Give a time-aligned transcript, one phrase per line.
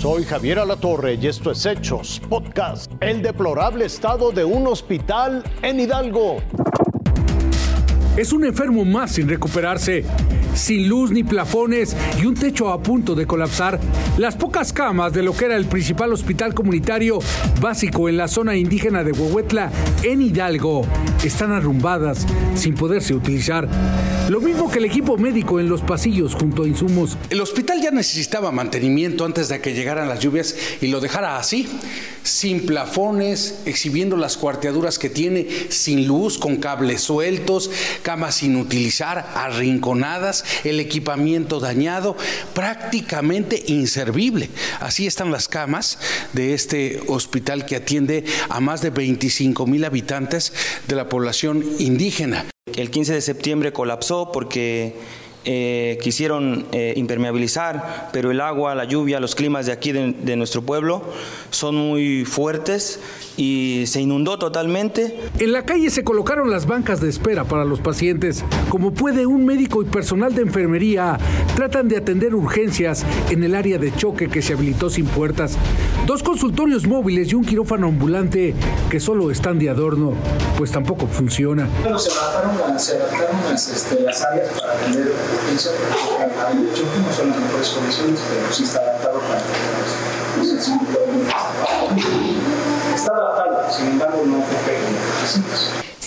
[0.00, 2.90] Soy Javier Alatorre y esto es Hechos Podcast.
[3.00, 6.38] El deplorable estado de un hospital en Hidalgo.
[8.20, 10.04] Es un enfermo más sin recuperarse
[10.54, 13.80] sin luz ni plafones y un techo a punto de colapsar.
[14.18, 17.18] Las pocas camas de lo que era el principal hospital comunitario
[17.60, 19.70] básico en la zona indígena de Huehuetla,
[20.02, 20.82] en Hidalgo,
[21.24, 23.68] están arrumbadas sin poderse utilizar.
[24.28, 27.16] Lo mismo que el equipo médico en los pasillos junto a insumos.
[27.30, 31.66] El hospital ya necesitaba mantenimiento antes de que llegaran las lluvias y lo dejara así,
[32.22, 37.72] sin plafones, exhibiendo las cuarteaduras que tiene, sin luz, con cables sueltos,
[38.10, 42.16] camas sin utilizar, arrinconadas el equipamiento dañado,
[42.54, 44.50] prácticamente inservible.
[44.80, 45.96] Así están las camas
[46.32, 50.52] de este hospital que atiende a más de 25 mil habitantes
[50.88, 52.46] de la población indígena.
[52.74, 54.96] El 15 de septiembre colapsó porque
[55.46, 60.60] eh, quisieron eh, impermeabilizar, pero el agua, la lluvia, los climas de aquí de, nuestro
[60.60, 61.02] pueblo
[61.50, 63.00] son muy fuertes
[63.38, 65.18] y se inundó totalmente.
[65.38, 68.44] En la calle se colocaron las bancas de espera para los pacientes.
[68.68, 71.18] Como puede, un médico y personal de enfermería
[71.56, 75.56] tratan de atender urgencias en el área de choque que se habilitó sin puertas.
[76.06, 78.54] Dos consultorios móviles y un quirófano ambulante
[78.90, 80.12] que solo están de adorno,
[80.58, 81.68] pues tampoco funciona.
[81.98, 82.58] se adaptaron,
[83.50, 88.80] las, este, las áreas para atender porque no son las mejores condiciones, pero sí está
[88.80, 89.40] adaptado para
[92.94, 94.42] Está adaptado, sin embargo, no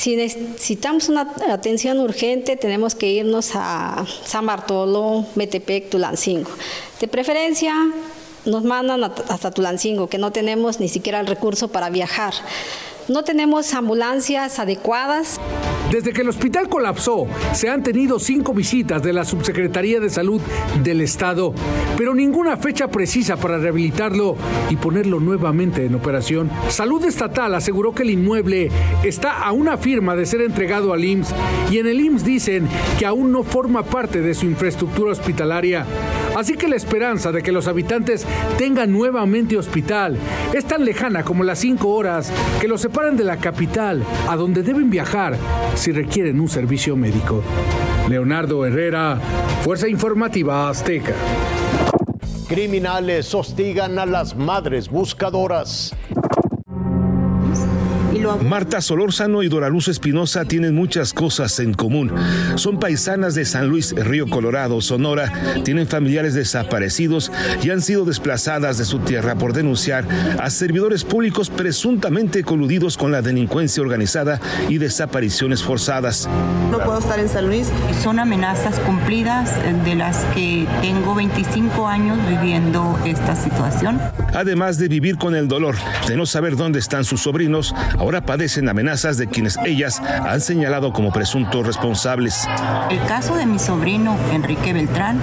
[0.03, 6.51] si necesitamos una atención urgente, tenemos que irnos a San Bartolo, Metepec, Tulancingo.
[6.99, 7.73] De preferencia,
[8.45, 12.33] nos mandan hasta Tulancingo, que no tenemos ni siquiera el recurso para viajar.
[13.07, 15.39] No tenemos ambulancias adecuadas.
[15.93, 20.41] Desde que el hospital colapsó, se han tenido cinco visitas de la Subsecretaría de Salud
[20.81, 21.53] del Estado,
[21.95, 24.35] pero ninguna fecha precisa para rehabilitarlo
[24.71, 26.49] y ponerlo nuevamente en operación.
[26.69, 28.71] Salud Estatal aseguró que el inmueble
[29.03, 31.35] está a una firma de ser entregado al IMSS
[31.69, 35.85] y en el IMSS dicen que aún no forma parte de su infraestructura hospitalaria.
[36.35, 38.25] Así que la esperanza de que los habitantes
[38.57, 40.17] tengan nuevamente hospital
[40.53, 44.63] es tan lejana como las cinco horas que los separan de la capital, a donde
[44.63, 45.37] deben viajar
[45.75, 47.43] si requieren un servicio médico.
[48.09, 49.19] Leonardo Herrera,
[49.63, 51.13] Fuerza Informativa Azteca.
[52.47, 55.95] Criminales hostigan a las madres buscadoras.
[58.43, 62.11] Marta Solórzano y Doraluz Espinosa tienen muchas cosas en común.
[62.55, 65.31] Son paisanas de San Luis, Río Colorado, Sonora,
[65.63, 67.31] tienen familiares desaparecidos
[67.61, 70.05] y han sido desplazadas de su tierra por denunciar
[70.39, 74.39] a servidores públicos presuntamente coludidos con la delincuencia organizada
[74.69, 76.29] y desapariciones forzadas.
[76.71, 77.67] No puedo estar en San Luis.
[78.01, 79.51] Son amenazas cumplidas
[79.85, 83.99] de las que tengo 25 años viviendo esta situación.
[84.33, 85.75] Además de vivir con el dolor
[86.07, 90.93] de no saber dónde están sus sobrinos, ahora padecen amenazas de quienes ellas han señalado
[90.93, 92.47] como presuntos responsables.
[92.89, 95.19] El caso de mi sobrino Enrique Beltrán,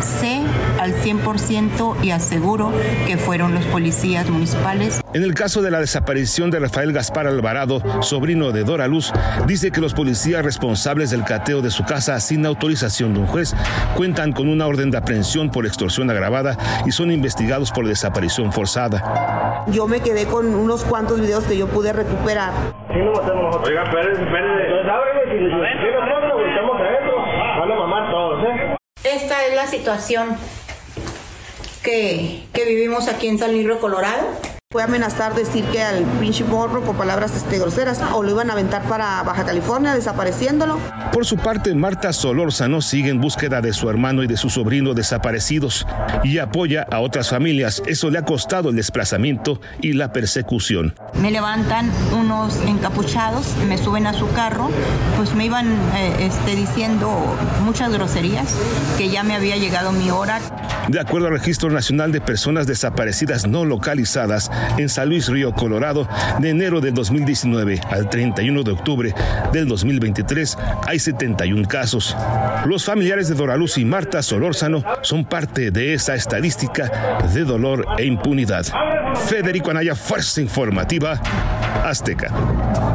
[0.00, 0.42] sé
[0.80, 2.72] al 100% y aseguro
[3.06, 5.03] que fueron los policías municipales.
[5.14, 9.12] En el caso de la desaparición de Rafael Gaspar Alvarado, sobrino de Dora Luz,
[9.46, 13.54] dice que los policías responsables del cateo de su casa sin autorización de un juez
[13.96, 19.64] cuentan con una orden de aprehensión por extorsión agravada y son investigados por desaparición forzada.
[19.68, 22.52] Yo me quedé con unos cuantos videos que yo pude recuperar.
[29.04, 30.36] Esta es la situación
[31.84, 34.53] que, que vivimos aquí en San Luis Colorado.
[34.74, 38.54] Fue amenazar decir que al pinche morro con palabras este, groseras o lo iban a
[38.54, 40.80] aventar para Baja California desapareciéndolo.
[41.12, 44.92] Por su parte, Marta Solórzano sigue en búsqueda de su hermano y de su sobrino
[44.92, 45.86] desaparecidos
[46.24, 47.84] y apoya a otras familias.
[47.86, 50.92] Eso le ha costado el desplazamiento y la persecución.
[51.20, 54.70] Me levantan unos encapuchados, me suben a su carro,
[55.16, 57.12] pues me iban eh, este, diciendo
[57.64, 58.56] muchas groserías,
[58.98, 60.40] que ya me había llegado mi hora.
[60.88, 66.08] De acuerdo al Registro Nacional de Personas Desaparecidas No Localizadas, en San Luis Río, Colorado,
[66.40, 69.14] de enero del 2019 al 31 de octubre
[69.52, 72.16] del 2023, hay 71 casos.
[72.66, 78.04] Los familiares de Doraluz y Marta Solórzano son parte de esa estadística de dolor e
[78.04, 78.66] impunidad.
[79.28, 81.20] Federico Anaya, Fuerza Informativa,
[81.84, 82.93] Azteca.